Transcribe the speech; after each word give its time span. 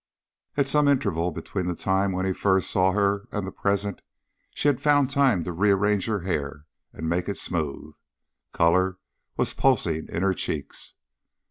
At 0.57 0.67
some 0.67 0.87
interval 0.87 1.29
between 1.29 1.67
the 1.67 1.75
time 1.75 2.11
when 2.11 2.25
he 2.25 2.33
first 2.33 2.71
saw 2.71 2.91
her 2.93 3.27
and 3.31 3.45
the 3.45 3.51
present, 3.51 4.01
she 4.49 4.67
had 4.67 4.81
found 4.81 5.11
time 5.11 5.43
to 5.43 5.51
rearrange 5.51 6.07
her 6.07 6.21
hair 6.21 6.65
and 6.91 7.07
make 7.07 7.29
it 7.29 7.37
smooth. 7.37 7.93
Color 8.51 8.97
was 9.37 9.53
pulsing 9.53 10.07
in 10.09 10.23
her 10.23 10.33
cheeks. 10.33 10.95